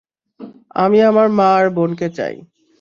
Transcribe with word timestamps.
আমি 0.75 0.99
আমার 1.01 1.27
মা 1.29 1.47
আর 1.55 1.67
বোনকে 1.69 2.07
চাই। 2.09 2.35